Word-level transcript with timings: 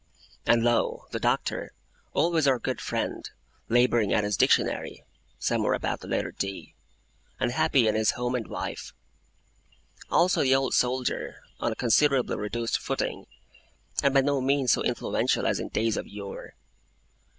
And 0.47 0.63
lo, 0.63 1.05
the 1.11 1.19
Doctor, 1.19 1.73
always 2.13 2.47
our 2.47 2.57
good 2.57 2.81
friend, 2.81 3.29
labouring 3.69 4.11
at 4.11 4.23
his 4.23 4.35
Dictionary 4.35 5.03
(somewhere 5.37 5.75
about 5.75 5.99
the 5.99 6.07
letter 6.07 6.31
D), 6.31 6.73
and 7.39 7.51
happy 7.51 7.87
in 7.87 7.93
his 7.93 8.09
home 8.17 8.33
and 8.33 8.47
wife. 8.47 8.95
Also 10.09 10.41
the 10.41 10.55
Old 10.55 10.73
Soldier, 10.73 11.35
on 11.59 11.71
a 11.71 11.75
considerably 11.75 12.35
reduced 12.35 12.79
footing, 12.79 13.27
and 14.01 14.11
by 14.11 14.21
no 14.21 14.41
means 14.41 14.71
so 14.71 14.81
influential 14.81 15.45
as 15.45 15.59
in 15.59 15.67
days 15.67 15.97
of 15.97 16.07
yore! 16.07 16.55